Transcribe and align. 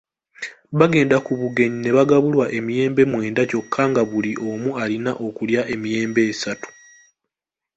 Baagenda 0.79 1.17
ku 1.25 1.31
bugenyi 1.39 1.77
ne 1.81 1.91
bagabulwa 1.97 2.45
emiyembe 2.57 3.01
mwenda 3.11 3.41
kyokka 3.49 3.81
nga 3.89 4.01
buli 4.09 4.31
omu 4.49 4.69
alina 4.83 5.11
okulya 5.27 5.61
emiyembe 5.73 6.21
esatu. 6.31 6.69